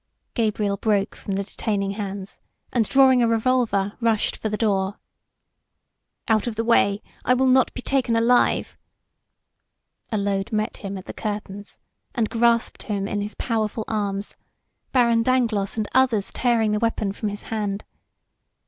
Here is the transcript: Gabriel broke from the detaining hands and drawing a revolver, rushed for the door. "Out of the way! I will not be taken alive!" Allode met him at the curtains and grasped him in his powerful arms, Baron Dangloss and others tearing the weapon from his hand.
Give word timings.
Gabriel 0.33 0.77
broke 0.77 1.15
from 1.15 1.33
the 1.35 1.43
detaining 1.43 1.91
hands 1.91 2.39
and 2.73 2.89
drawing 2.89 3.21
a 3.21 3.27
revolver, 3.27 3.93
rushed 4.01 4.35
for 4.35 4.49
the 4.49 4.57
door. 4.57 4.97
"Out 6.27 6.47
of 6.47 6.55
the 6.55 6.63
way! 6.63 7.03
I 7.23 7.35
will 7.35 7.45
not 7.45 7.71
be 7.75 7.83
taken 7.83 8.15
alive!" 8.15 8.75
Allode 10.11 10.51
met 10.51 10.77
him 10.77 10.97
at 10.97 11.05
the 11.05 11.13
curtains 11.13 11.77
and 12.15 12.31
grasped 12.31 12.81
him 12.81 13.07
in 13.07 13.21
his 13.21 13.35
powerful 13.35 13.85
arms, 13.87 14.35
Baron 14.91 15.21
Dangloss 15.21 15.77
and 15.77 15.87
others 15.93 16.31
tearing 16.31 16.71
the 16.71 16.79
weapon 16.79 17.13
from 17.13 17.29
his 17.29 17.43
hand. 17.53 17.85